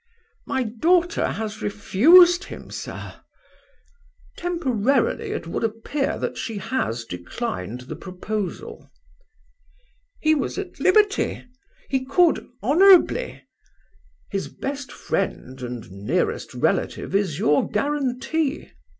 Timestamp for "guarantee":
17.69-18.71